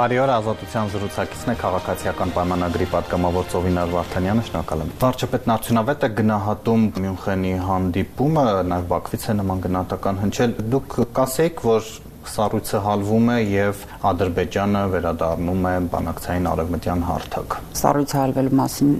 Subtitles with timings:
[0.00, 6.08] Բարի օր, Ազատության զրուցակիցն է քաղաքացիական պայմանագրի պատգամավոր Ծովինար Վարդանյանը, շնորհակալ եմ։ Վարչապետն արդյունավետ է
[6.20, 11.90] գնահատում Մյունխենի հանդիպումը, նաև Բաքվից է նման գնահատական հնչել։ Դուք կասեիք, որ
[12.30, 18.94] սառույցը հալվում է եւ Ադրբեջանը վերադառնում է բանակցային արևմտյան հարթակ։ Սառույցը հալվելու մասին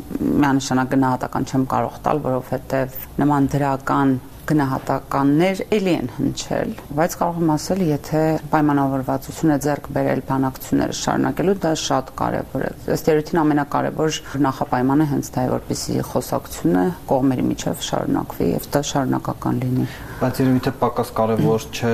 [0.44, 4.14] միանշանակ գնահատական չեմ կարող տալ, որովհետեւ նման դրական
[4.50, 8.22] գնահատականներ ելի են հնչել, բայց կարող եմ ասել, եթե
[8.52, 15.32] պայմանավորվածություն է ձեռք բերել բանակցությունները շարունակելու, դա շատ կարևոր է։ Ըստ երևույթին ամենակարևոր նախապայմանը հենց
[15.36, 19.90] դա է, որպեսզի խոսակցությունը կողմերի միջև շարունակվի եւ դա շարունակական լինի։
[20.20, 21.90] Բայց երևի թե պակաս կարևոր չէ,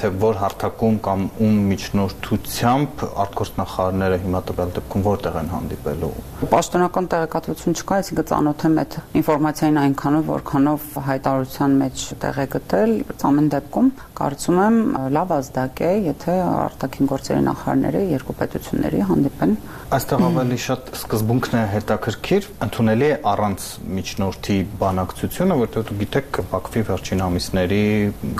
[0.00, 6.10] թե որ հարթակում կամ ում միջնորդությամբ արտգործնախարարները հիմա տվյալ դեպքում որտեղ են հանդիպելու։
[6.54, 12.92] Պաշտոնական տեղեկատվություն չկա, այսինքն ծանոթ եմ այդ ինֆորմացիային այնքանով, որքանով հայտարարության մեջ տեղ է գտել։
[13.26, 14.76] Ամեն դեպքում կարծում եմ
[15.16, 19.56] լավ ազդակ է, եթե արտաքին գործերի նախարարները երկու պետությունների հանդիպեն։
[19.96, 26.86] Այստեղ ավելի շատ սկզբունքն է հետաքրքիր, ընդունելի է առանց միջնորդի բանակցությունը, որտեղ դու գիտեք Բաքվի
[26.90, 27.82] վերջին ամիսների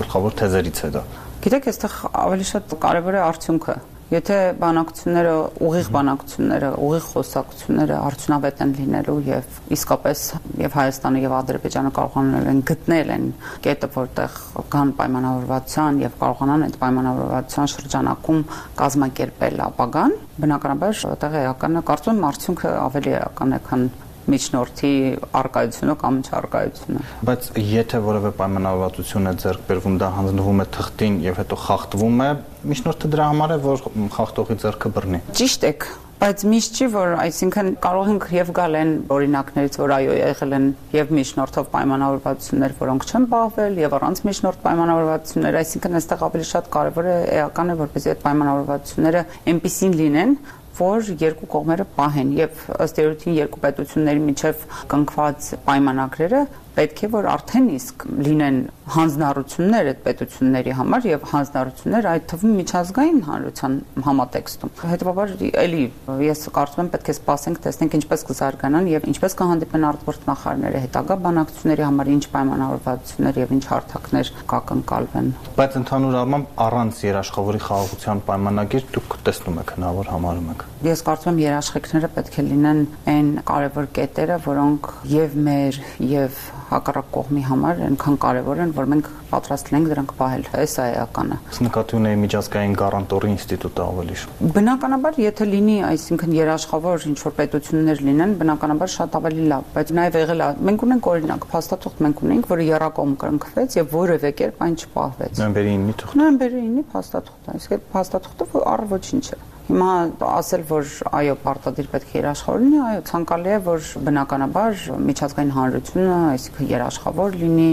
[0.01, 1.05] գլխավոր թեզերից է դա։
[1.47, 3.77] Գիտեք, այստեղ ավելի շատ կարևոր է արդյունքը։
[4.07, 5.31] Եթե բանակցությունները,
[5.67, 10.23] ուղիղ բանակցությունները, ուղիղ խոսակցությունները արդյունավետ են լինելու եւ իսկապես
[10.63, 13.27] եւ Հայաստանը եւ Ադրբեջանը կարողանալ են գտնել են
[13.67, 14.39] կետը, որտեղ
[14.77, 18.43] կան պայմանավորվածության եւ կարողանան այդ պայմանավորվածության շրջանակում
[18.87, 20.99] կազմակերպել ապագան, բնականաբար
[21.43, 23.89] է, կարծում եմ արդյունքը ավելի էական է, քան
[24.33, 24.93] միջնորդի
[25.41, 31.39] արկայությունը կամ չարկայությունը։ Բայց եթե որևէ պայմանավորվածություն է ձեռք բերվում, դա հանձնվում է թղթին եւ
[31.43, 32.31] հետո խախտվում է,
[32.73, 37.67] միջնորդը դրա համար է, որ խախտողի ձեռքը բռնի։ Ճիշտ եք, բայց միշտ չի որ այսինքն
[37.85, 43.27] կարող ենք եւ գալ են օրինակներից որ այո եղել են եւ միջնորդով պայմանավորվածություններ որոնք չեն
[43.35, 48.25] բաղվել եւ առանց միջնորդ պայմանավորվածություններ այսինքն այստեղ ավելի շատ կարեւոր է էական է որպեսզի այդ
[48.25, 50.33] պայմանավորվածությունները այնպեսին լինեն
[50.77, 56.43] որ երկու կողմերը պահեն եւ ըստ երևույթին երկու պետությունների միջև կնքված պայմանագրերը
[56.77, 63.19] պետք է որ արդեն իսկ լինեն հանձնառություններ այդ պետությունների համար եւ հանձնառություններ այդ թվում միջազգային
[63.27, 63.73] հանրության
[64.07, 65.33] համատեքստում։ Հետևաբար
[65.63, 65.83] էլի
[66.27, 71.87] ես կարծում եմ պետք է սպասենք, տեսնենք ինչպես կզարգանան եւ ինչպես կհանդիպեն արտգործնախարարները հետագա բանակցությունների
[71.87, 79.19] համար ինչ պայմանավորվածություններ եւ ինչ հարթակներ կակնկալվեն։ Բայց ընդհանուր առմամբ առանց երաշխավորի խաղաղության պայմանագիր դուք
[79.27, 82.81] տեսնում եք հնարավոր համարում եք։ Ես կարծում եմ երաշխիքները պետք է լինեն
[83.17, 89.09] այն կարևոր կետերը, որոնք եւ մեր եւ հակառակ կողմի համար այնքան կարևոր են, որ մենք
[89.31, 95.19] պատրաստ ենք դրանք պահել։ Այս է էականը։ Նկատի ունեի միջազգային գարանտորի ինստիտուտը ավելի շուտ։ Բնականաբար,
[95.27, 100.45] եթե լինի, այսինքն երաշխավոր ինչ որ պետություններ լինեն, բնականաբար շատ ավելի լավ, բայց նաև եղել
[100.47, 105.43] է։ Մենք ունենք օրինակ, փաստաթուղթ մենք ունենք, որը երակոմ կրնկվեց եւ որևէ կերպ այն չպահվեց։
[105.43, 111.33] Նոյեմբերի 9-ի թուղթ։ Նոյեմբերի 9-ի փաստաթուղթ, այսինքն փաստաթուղթը առ ոչինչ է։ Հիմա ասել, որ այո,
[111.43, 117.67] պարտադիր պետք է երաշխավոր լինի, այո, ցանկալի է, որ բնականաբար միջազգային հանրությունը, այսինքն երաշխավոր լինի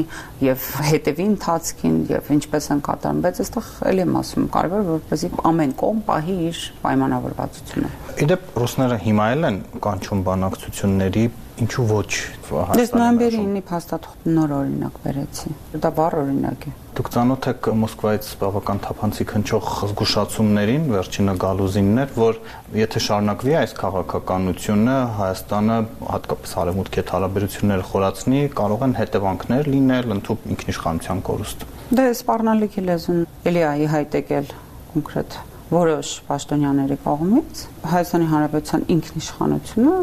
[0.48, 5.78] եւ հետեւի ընթացքին եւ ինչպես են կատարում, բայց այստեղ ելի եմ ասում, կարևոր որպեսզի ամեն
[5.84, 7.94] կողմ պահի իր պայմանավորվածությունը։
[8.24, 11.25] Իդեպ ռուսները հիմա էլ են կանչում բանակցությունների
[11.62, 12.08] ինչու ոչ
[12.53, 15.52] Ես նոյեմբերի 9-ի փաստաթուղթ նոր օրինակ վերեցի։
[15.84, 22.42] Դա վառ օրինակ է։ Դուք ծանոթ եք Մոսկվայից բավական թափանցիկ հնչող զգուշացումներին, վերջինը Գալուզիններ, որ
[22.78, 25.78] եթե շարունակվի այս քաղաքականությունը, Հայաստանը
[26.13, 31.66] հատկապես արևմուտքի հետ հարաբերությունները խորացնի, կարող են հետևանքներ լինել ընդհանուր ինքնիշխանության կորուստ։
[31.97, 34.53] Դե սպառնալիքի լեզուն էլի այ հայտ եկել
[34.94, 35.42] կոնկրետ
[35.74, 37.62] որոշ պաշտոնյաների կողմից
[37.94, 39.96] Հայաստանի Հանրապետության ինքնիշխանությունը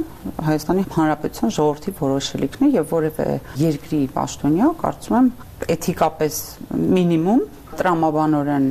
[0.51, 3.27] Հայաստանի Հանրապետության ժողովրդի որոշելիքն է եւ որևէ
[3.61, 5.31] երկրի պաշտոնյա կարծում եմ
[5.77, 6.41] էթիկապես
[6.99, 7.43] մինիմում
[7.81, 8.67] տրամաբանորեն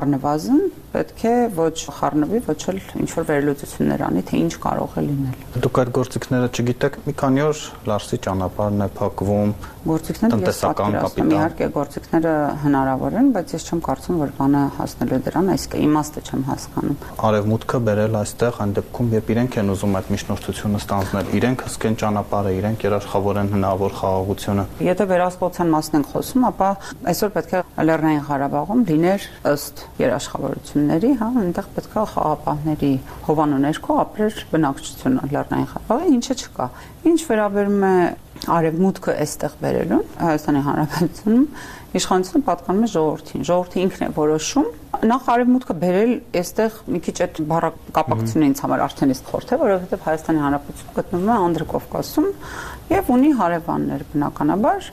[0.00, 5.02] առնվազն պետք է ոչ խառնվի, ոչ էլ ինչ որ վերլուծություններ անի, թե ինչ կարող է
[5.06, 11.30] լինել։ Դուք այդ գործիքները չգիտեք, մի քանի օր Լարսի ճանապարհն է փակվում, գործիքները ես պատկերացնում
[11.30, 12.32] իհարկե գործիքները
[12.64, 16.98] հնարավոր են, բայց ես չեմ կարծում, որ բանը հասնելու դրան, այսինքն իմաստը չեմ հասկանում։
[17.30, 22.52] Արևմուտքը բերել այստեղ այն դեպքում, երբ իրենք են ուզում այդ միջնորդությունը ստանձնել, իրենք հսկեն ճանապարհը,
[22.60, 26.70] իրենք երաշխավորեն հնարավոր խաղաղությունը։ Եթե վերահսկողության մասն ենք խոսում, ապա
[27.10, 32.90] այսօր պետք է Լեռնային Ղարաբաղում լիներ ըստ երաշխավորություն բնակչությունների, հա, այնտեղ պետքա խաղապահների
[33.26, 36.66] հովանու ներքո ապրեր բնակչությունը Լեռնային Ղարաբաղի, ինչը չկա։
[37.10, 37.94] Ինչ վերաբերում է
[38.48, 41.46] արևմուտքը այստեղ վերելուն Հայաստանի Հանրապետությունում
[41.90, 44.68] իշխանությունը պատկանում է ժողովրդին։ Ժողովրդը ինքն է որոշում
[45.10, 50.04] նախ արևմուտքը բերել այստեղ մի քիչ այդ բառակապակցությունը ինձ համար արդեն իսկ խորթ է, որովհետև
[50.06, 52.28] Հայաստանի Հանրապետությունը գտնվում է Անդրկովկասում
[52.90, 54.90] եւ ունի հարևաններ բնականաբար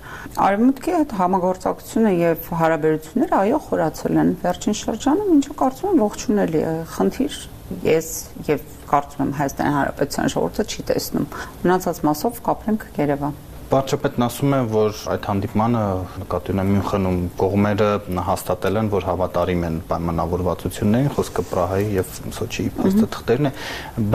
[0.48, 6.74] արևմուտքի հետ համագործակցությունը եւ հարաբերությունները այո խորացել են վերջին շրջանում, ինչը կարծում եմ ողջունելի է։
[6.98, 7.40] Խնդիր
[7.88, 8.14] ես
[8.48, 11.28] եւ կարծում եմ Հայաստանի Հանրապետության ժողովուրդը չի տեսնում։
[11.66, 13.38] Մնացած մասով կապրենք Երևան։
[13.68, 15.80] Վարչապետն ասում է, որ այդ հանդիպմանը
[16.22, 17.90] նկատի ունեմ Մյունխենում կողմերը
[18.28, 23.54] հաստատել են, որ հավատարիմ են պայմանավորվածություններին, խոսքը Պրահայի եւ Սոչիի փաստաթղթերն է,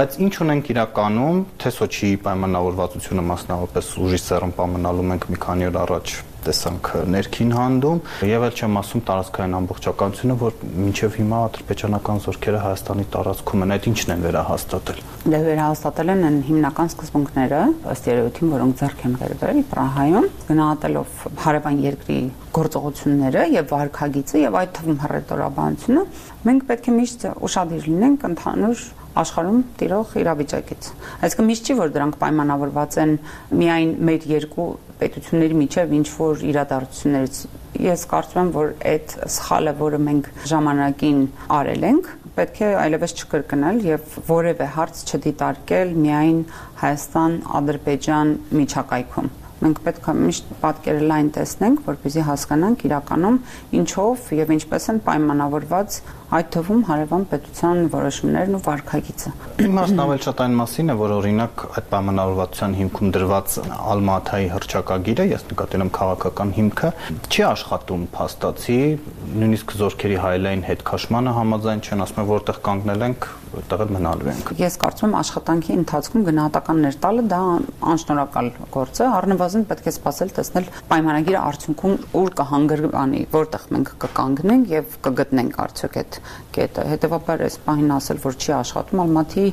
[0.01, 5.83] բայց ինչ ունենք իրականում, թե Սոչիի պայմանավորվածությունը մասնավորապես ուժի սեռում պայմանալու մենք մի քանի օր
[5.85, 12.63] առաջ տեսանք ներքին հանդում եւ էլ չեմ ասում տարածքային ամբողջականությունը, որ մինչեւ հիմա ադրբեջանական զորքերը
[12.63, 17.61] Հայաստանի տարածքում են, այդ ինչն են վերահաստատել։ Դե վերահաստատել են հիմնական սկզբունքները,
[17.93, 22.19] ըստ երևույթին, որոնք ձեռք են բերվել Պրահայում, գնահատելով հարևան երկրի
[22.53, 26.03] գործողությունները եւ վարկագիծը եւ այդ թվում հռետորաբանությունը,
[26.49, 28.83] մենք պետք է միշտ ուշադիր լինենք ընդհանուր
[29.21, 30.89] աշխարհում տիրող իրավիճակից։
[31.27, 33.13] Այսինքն միշտ չի որ դրանք պայմանավորված են
[33.63, 34.69] միայն մեր երկու
[35.03, 37.43] պետությունների միջև ինչ որ իրադարձություններից
[37.83, 41.21] ես կարծում եմ որ այդ սխալը որը մենք ժամանակին
[41.59, 46.43] արել ենք պետք է այլևս չկրկնել եւ որևէ հարց չդիտարկել միայն
[46.83, 49.33] Հայաստան-Ադրբեջան միջակայքում
[49.63, 53.39] մենք պետք է միշտ պատկերը լայն տեսնենք, որպեսզի հասկանանք իրականում
[53.83, 56.01] ինչով եւ ինչպես են պայմանավորված
[56.33, 59.31] այդ թվում հարևան պետության որոշումներն ու վարկագիծը։
[59.67, 63.57] Իմաստն ավել շատ այն մասին է, որ օրինակ այդ պայմանավորվածության հիմքում դրված
[63.93, 66.93] Ալմաթայի հրճակագիրը, ես նկատել եմ քաղաքական հիմքը,
[67.29, 68.81] չի աշխատում փաստացի,
[69.43, 74.29] նույնիսկ զորքերի հայլային հետ քաշմանը համաձայն չեն, ասում են որտեղ կանգնել ենք, որտեղ էլ մնալու
[74.33, 77.41] ենք։ Ես կարծում եմ աշխատանքի ընթացքում գնահատականներ տալը դա
[77.93, 83.91] անշնորհակալ գործ է, առնվազն առնվազն պետք է սпасել տեսնել պայմանագիրը արդյունքում ուր կհանգրվանի, որտեղ մենք
[84.03, 86.19] կկանգնենք եւ կգտնենք արդյոք այդ
[86.57, 89.45] կետը։ Հետևաբար այս պահին ասել, որ չի աշխատում Ալմատի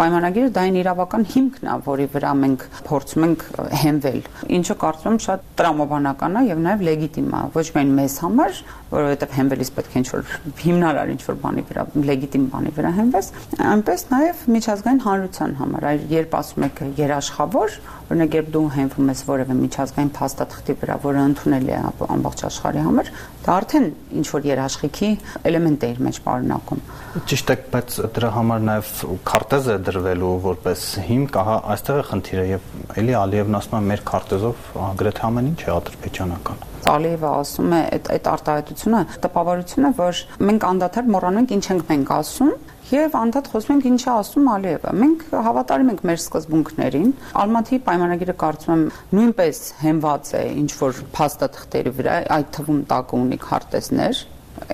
[0.00, 3.44] պայմանագիրը դա այն իրավական հիմքն է, որի վրա մենք փորձում ենք
[3.84, 4.20] հենվել։
[4.58, 8.60] Ինչը կարծում եմ շատ տրամաբանական է եւ նաեւ լեգիտիմ է, ոչ միայն մեզ համար,
[8.94, 10.34] որովհետեւ հենվելիս պետք է ինչ-որ
[10.64, 13.30] հիմնարար ինչ-որ բանի վրա, լեգիտիմ բանի վրա հենվես,
[13.74, 19.24] այնպես նաեւ միջազգային հանրության համար։ Այլ երբ ասում եք երաշխավոր, օրինակ երբ դու հենվում ես
[19.28, 21.78] որը որևէ միջազգային փաստաթղթի վրա, որը ընդունելի է
[22.14, 23.10] ամբողջ աշխարհի համար,
[23.44, 23.88] դա արդեն
[24.20, 25.10] ինչ որ երաշխիքի
[25.50, 26.82] էլեմենտ է իր մեջ պարունակում։
[27.30, 28.92] Ճիշտ է, բայց դրա համար նաև
[29.30, 32.70] քարտեզ է դրվելու որպես հիմք, ահա այստեղ է խնդիրը եւ
[33.04, 34.70] էլի Ալիևն ասում է մեր քարտեզով
[35.04, 40.66] գրեթե ամեն ինչ է ադրբեջանական։ Ալիևը ասում է այդ այդ արտահայտությունը տպավորություն է, որ մենք
[40.70, 42.52] անդադար մոռանանք ինչ ենք մենք ասում
[42.84, 47.14] եւ անդադ խոսում ենք ինչա ասում Ալիևը։ Մենք հավատարիմ ենք մեր սկզբունքներին։
[47.44, 48.84] Ալմատի պայմանագիրը կարծում եմ
[49.18, 54.22] նույնպես հենված է ինչ որ փաստաթղթերի վրա, այդ թվում տակ ունի քարտեզներ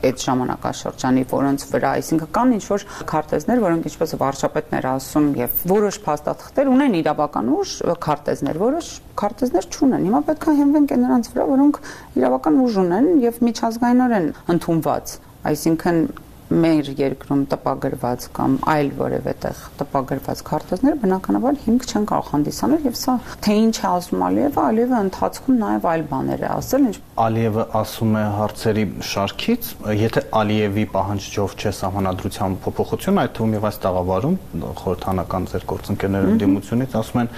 [0.00, 5.62] այդ ժամանակաշրջանի, որոնց վրա, այսինքն կան ինչ որ քարտեզներ, որոնք ինչպես վարչապետն էր ասում, եւ
[5.70, 7.74] որոշ փաստաթղթեր ունեն իրավական ուժ,
[8.06, 8.90] քարտեզներ, որոշ
[9.20, 11.80] քարտեզներ չունեն։ Հիմա պետք է հենվենք նրանց վրա, որոնք
[12.20, 15.14] իրավական ուժ ունեն եւ միջազգայինորեն ընդունված։
[15.50, 16.04] Այսինքն
[16.50, 22.96] մեր երկրում տպագրված կամ այլ որևէ տեղ տպագրված քարտեզներ բնականաբար հիմք չեն կարող հանդիսանել եւ
[23.00, 23.14] սա
[23.46, 28.14] թե ինչ է ասում Ալիևը, Ալիևը ընթացքում նաեւ այլ բաներ է ասել, ինչ Ալիևը ասում
[28.16, 29.70] է հարցերի շարքից,
[30.00, 34.36] եթե Ալիևի պահանջով չէ սահմանադրության փոփոխություն, այդ թվում եւ այս տաղավարում
[34.80, 37.30] խորհրդանական ձեր գործընկերների դիմությունից ասում են,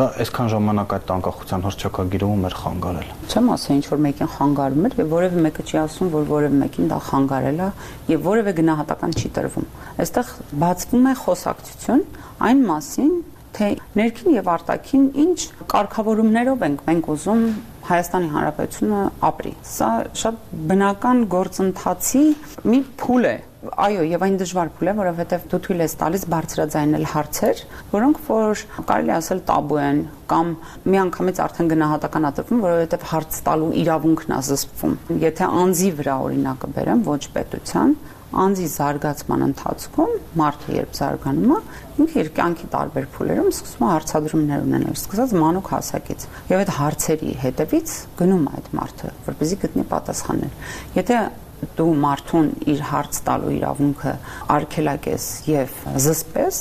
[0.00, 4.88] բա այսքան ժամանակ այդ անկախության հրճակագիրը ում էր խանգարել։ Չեմ ասա ինչ որ մեկին խանգարում
[4.90, 7.68] էր եւ որևէ մեկը չի ասում, որ որևէ մեկին դա խանգարել է
[8.10, 9.68] եւ որևէ գնահատական չի տրվում։
[10.04, 12.06] Այստեղ բացվում է խոսակցություն
[12.50, 13.12] այն մասին,
[13.56, 15.38] թե ներքին եւ արտաքին ինչ
[15.74, 17.44] կարգավորումներով ենք մենք ուզում
[17.90, 19.90] Հայաստանի Հանրապետությունը ապրի։ Սա
[20.20, 22.24] շատ բնական գործընթացի
[22.70, 27.08] մի փուլ է, այո, եւ այն դժվար փուլ է, որովհետեւ դու թույլ ես տալիս բարձրաձայնել
[27.14, 30.00] հարցեր, որոնք որ կարելի ասել տաբու են
[30.30, 30.54] կամ
[30.94, 37.22] միանգամից արդեն գնահատականատրվում, որովհետեւ հարց տալու իրավունքն է զսպվում։ Եթե անձի վրա օրինակը բերեմ, ոչ
[37.36, 37.94] պետության,
[38.30, 41.58] անձի զարգացման ընթացքում մարդը երբ զարգանում է,
[42.00, 47.34] ինքը իր կյանքի տարբեր փուլերում սկսում է հարցադրումներ ունենալ, սկսած մանուկ հասակից։ Եվ այդ հարցերի
[47.44, 51.18] հետևից գնում է այդ մարդը, որպեսզի գտնի պատասխաններ։ Եթե
[51.76, 54.14] դու մարդուն իր հարց տալու իրավունքը
[54.54, 55.74] արգելակես եւ
[56.06, 56.60] զսպես,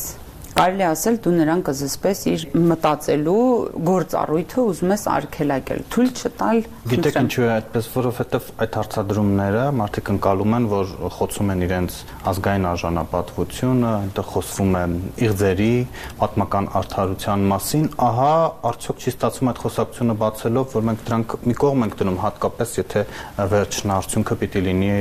[0.55, 3.43] կարելի ասել դու նրան կզսպես իր մտածելու
[3.89, 10.55] գործառույթը ուզում ես արգելակել, թույլ չտալ։ Գիտեք ինչու է այդպես, որովհետև այդ հարցադրումները մարդիկ ընկալում
[10.59, 14.83] են, որ խոցում են իրենց ազգային արժանապատվությունը, այնտեղ խոսվում է
[15.29, 15.73] իղձերի,
[16.19, 18.33] պատմական արդարության մասին, ահա
[18.69, 23.03] արդյոք չի ստացվում այդ խոսակցությունը բացելով, որ մենք դրանք մի կողմ ենք դնում, հատկապես եթե
[23.53, 24.91] վերջն արդյունքը պիտի լինի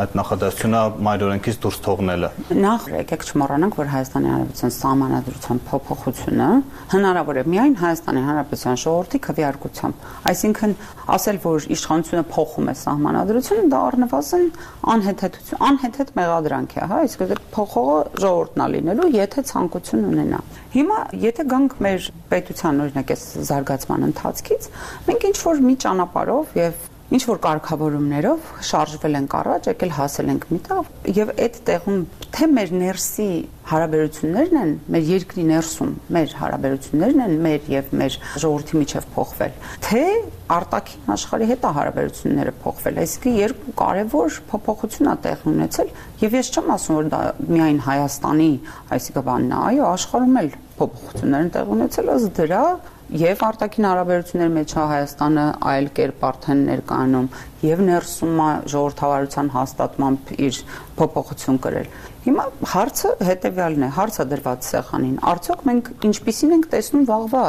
[0.00, 2.30] այդ նախադասությունը մայրօրենքից դուրս թողնելը։
[2.60, 6.46] Նախ եկեք չմոռանանք, որ Հայաստանի Հանրապետության սահմանադրության փոփոխությունը
[6.90, 10.72] հնարավոր է միայն Հայաստանի Հանրապետության ժողովրդի քվեարկությամբ։ Այսինքն
[11.14, 14.46] ասել, որ իշխանությունը փոխում է սահմանադրությունը, դա առնվազն
[14.94, 20.40] անհեթեթություն, անհեթեթ մեղադրանք է, հա, իսկ փոխողը ժողովուրդն է լինելու, եթե ցանկություն ունենա։
[20.74, 20.98] Հիմա
[21.30, 24.70] եթե գանք մեր պետության օրինակ այս զարգացման ընթացքից,
[25.10, 30.44] մենք ինչ որ մի ճանապարհով եւ ինչ որ կարգավորումներով շարժվել ենք առաջ, եկել հասել ենք
[30.54, 32.02] միտեղ եւ այդ տեղում
[32.36, 33.26] թե մեր ներսի
[33.70, 40.04] հարաբերություններն են, մեր երկրի ներսում մեր հարաբերություններն են մեր եւ մեր ժողովրդի միջև փոխվել, թե
[40.50, 45.92] արտաքին աշխարհի հետ հարաբերությունները փոխվել։ Այսինքն երկու կարևոր փոփոխություն ա տեղ ունեցել
[46.24, 48.50] եւ ես չեմ ասում որ դա միայն Հայաստանի,
[48.96, 50.50] այսինքն բանն է, այո, աշխարհում էլ
[50.80, 52.64] փոփոխություններ են տեղ ունեցել, ըստ դրա
[53.10, 57.26] եւ արտաքին հարաբերությունների մեջ է Հայաստանը այլ կերպ արդեն ներկայանում
[57.66, 60.60] եւ ներսում է ժողովրդավարության հաստատմամբ իր
[61.00, 61.90] փոփոխություն կրել։
[62.28, 67.46] Հիմա հարցը հետեւյալն է, հարցը դրված սեղանին։ Արդյոք մենք ինչպիսին ենք տեսնում վաղվա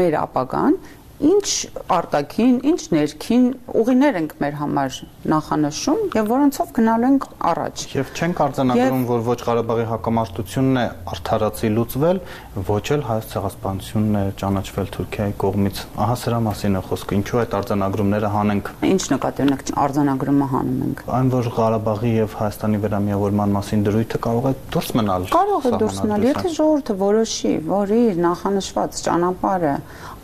[0.00, 0.78] մեր ապագան
[1.16, 1.48] ինչ
[1.96, 3.44] արտաքին, ինչ ներքին
[3.80, 4.96] ուղիներ ենք մեր համար
[5.32, 11.70] նախանշում եւ որոնցով գնալու ենք առաջ։ Եվ չենք արձանագրում, որ ոչ Ղարաբաղի հակամարտությունն է արդարացի
[11.76, 12.20] լուծվել,
[12.68, 17.56] ոչ էլ հայոց ցեղասպանությունն է ճանաչվել Թուրքիայի կողմից։ Ահա սրա մասին է խոսքը։ Ինչու այդ
[17.56, 23.86] արձանագրումները հանենք։ Ինչ նկատի ունեք արձանագրումը հանում ենք։ Այն որ Ղարաբաղի եւ Հայաստանի վերամիավորման մասին
[23.86, 29.00] դրույթը կարող է դուրս մնալ։ Կարող է դուրս մնալ, եթե ժողովուրդը որոշի, որ իր նախանշված
[29.06, 29.74] ճանապարհը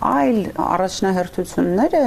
[0.02, 2.02] այլ առաջնահերթությունները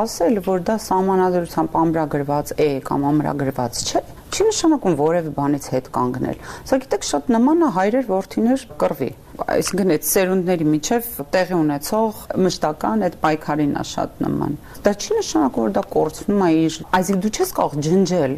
[0.00, 4.02] ասել, որ դա համանadrությամբ ամրագրված է կամ ամրագրված չէ,
[4.32, 9.12] չի նշանակում որևէ բանից հետ կանգնել։ Սա գիտեք շատ նման է հայրեր ворթիներ կռվի
[9.44, 14.54] այսինքն այդ սերունդների միջև տեղի ունեցող մշտական այդ պայքարին է շատ նման։
[14.86, 18.36] Դա չի նշանակում որ դա կորցնում է իր, այսինքն դու չես կարող ջնջել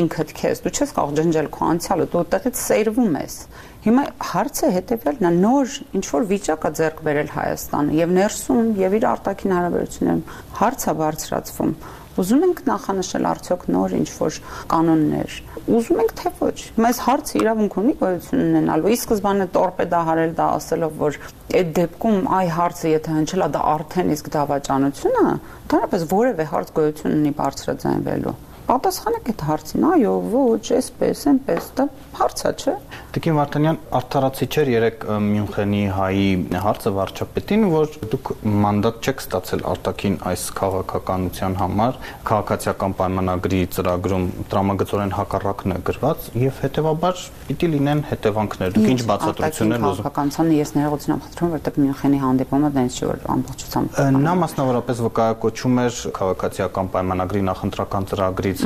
[0.00, 3.36] ինքդ քեզ, դու չես կարող ջնջել քո անցյալը, դու այդտեղից սերվում ես։
[3.80, 8.96] Հիմա հարցը հետեւյալն է նոր ինչ որ վիճակ է ձեռք բերել Հայաստանը եւ ներսում եւ
[8.98, 10.24] իր արտաքին հարաբերություններում
[10.60, 11.72] հարց է բարձրացվում
[12.18, 14.38] Ուզում ենք նախանշել արդյոք նոր ինչ որ
[14.72, 15.36] կանոններ։
[15.70, 20.98] Ուզում ենք թե ոչ։ Մեզ հարցը իրավունք ունի գոյություն ունենալու։ Ի սկզբանե տորպեդահարել դա ասելով,
[21.06, 21.18] որ
[21.60, 25.34] այդ դեպքում այ հարցը եթե հնչելա դա արդեն իսկ դավաճանություն է,
[25.70, 28.38] դրանպես որևէ հարց գոյություն ունի բարձրաձայնվելու
[28.68, 31.86] պատասխանեք այդ հարցին, այո, ոչ, այսպես, այնպես, դա
[32.20, 32.74] հարցա, չէ։
[33.10, 36.26] Տիկին Վարդանյան արդարացի չէր երեք Մյունխենի հայի
[36.64, 38.30] հարցը վարչապետին, որ դուք
[38.64, 41.98] մանդատ չեք ստացել արտաքին այս քաղաքականության համար,
[42.30, 49.86] քաղաքացիական պայմանագրի ծրագրում տրամագծորեն հակառակն է գրված եւ հետեւաբար պիտի լինեն հետևանքներ։ Դուք ինչ բացատրություններ
[49.90, 55.02] ուզում։ Քաղաքականության ես ներողություն եմ խնդրում, որտեղ Մյունխենի հանդիպումը դա ինչ որ ամբողջությամբ Նա մասնավորապես
[55.06, 58.59] վկայակոչում էր քաղաքացիական պայմանագրի նախընտրական ծրագրից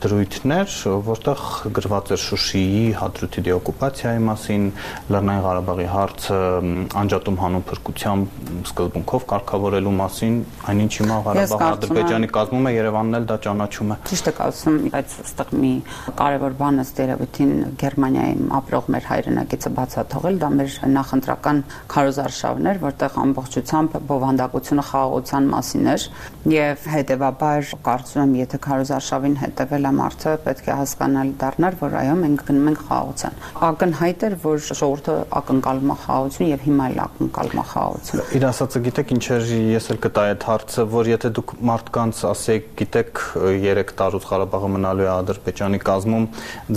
[0.00, 0.74] դրույթներ,
[1.06, 1.40] որտեղ
[1.76, 4.64] գրված էր Շուշիի հադրութի դեօկուպացիայի մասին,
[5.10, 6.38] Լեռնային Ղարաբաղի հարցը
[7.00, 8.38] անջատում հանուն փրկությամբ
[8.70, 10.36] սկզբունքով կարգավորելու մասին,
[10.70, 15.16] այնինչ հիմա Ղարաբաղը Ադրբեջանի կազմում է, Երևանն էլ դա ճանաչում է։ Ճիշտ եք ասում, բայց
[15.20, 15.72] այստեղ մի
[16.20, 23.96] կարևոր բան ըստ երևույթին Գերմանիայում ապրող մեր հայրենակիցը բացաթողել, դա մեր նախընտրական քարոզարշավներ, որտեղ ամբողջությամբ
[24.10, 26.06] բովանդակությունը խաղաղության մասին էր
[26.50, 28.60] եւ հետեւաբար կարծում եմ, եթե
[29.30, 33.34] քարոզարշավին հետևել է մարդը, պետք է հասկանալ դառնալ, որ այո, մենք գնում ենք խաղաղության։
[33.68, 38.82] Ակնհայտ էր, որ ժողովուրդը ակնկալում է խաղաղություն եւ հիմա էլ ակնկալում է խաղաղություն։ Իր ասածը
[38.90, 43.94] գիտեք ինչ էր, ես էլ կտա այդ հարցը, որ եթե դուք մարդկանց ասեք, գիտեք 3
[44.00, 46.26] տարուց Ղարաբաղը մնալու է Ադրբեջանի կազմում,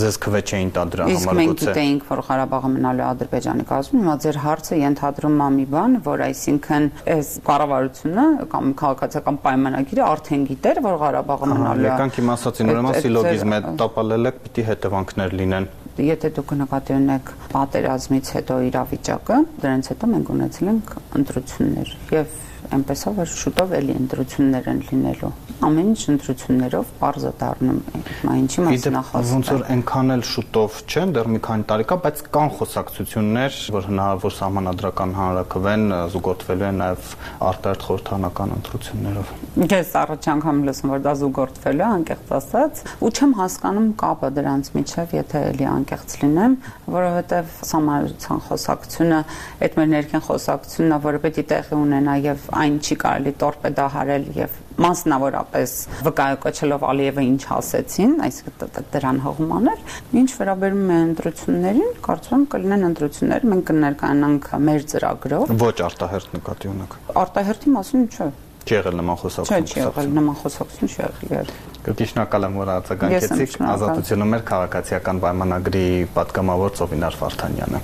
[0.04, 3.66] ձեզ քվե չէին տա դրա համար գուցե։ Իսկ մենք գիտեինք, որ Ղարաբաղը մնալու է Ադրբեջանի
[3.70, 10.04] կազմում, հիմա ձեր հարցը ենթադրում է մի բան, որ այսինքն այս կառավարությունը կամ քաղաքացիական պայմանագիրը
[10.04, 14.40] արդեն գիտեր, որ Ղարաբաղը մնալու է։ Եկանք իմ ասած ասացին, ուրեմն սիլոգիզմ է տապալել եք,
[14.44, 20.88] պիտի հետևանքներ լինեն եթե դուք նկատի ունեք պատերազմից հետո իրավիճակը, դրանից հետո մենք ունեցել ենք
[21.20, 22.32] ընտրություններ եւ
[22.78, 25.32] այնպես է որ շուտով էլի ընտրություններ են լինելու
[25.64, 31.12] ամեն ինչ ընտրություններով parza դառնում հիմա ինչի մասին նախասում ոնց որ այնքան էլ շուտով չեն
[31.14, 37.12] դեռ մի քանի տարի կա բայց կան խոսակցություններ որ հնարավոր սահմանադրական հանրակրվեն զուգորդվելու են նաև
[37.48, 39.32] արտահերթ խորհրդանական ընտրություններով
[39.74, 45.14] ես առաջ անգամ լսում որ դա զուգորդվելու անկեղծ ասած ու չեմ հասկանում կապը դրանց միջև
[45.14, 46.56] եթե էլի անկեղծ լինեմ
[46.94, 49.20] որովհետև սահմանադրության խոսակցությունը
[49.64, 54.28] այդ մեր ներքին խոսակցությունն է որը պետք է տեղի ունենա եւ այն չի կարելի տորպեդահարել
[54.38, 55.72] եւ մասնավորապես
[56.04, 59.82] վկայակոչելով Ալիևը ինչ ասեցին, այսինքն դրան հողմանել,
[60.20, 66.72] ինչ վերաբերում է ընտրություններին, կարծում եմ կլինեն ընտրություններ, մենք կներկայանանք մեր ծրագրով։ Ոչ արտահերթ նկատի
[66.74, 68.28] ունեք։ Արտահերթի մասին չէ։
[68.64, 71.50] Չի եղել նման խոսակցություն։ Չի եղել նման խոսակցություն, չի եղել։
[71.84, 75.84] Կրկին շնորհակալ եմ, որ արձագանքեցիք ազատությունը մեր քաղաքացիական պայմանագրի
[76.16, 77.82] պատգամավոր Ծովինար Վարդանյանը։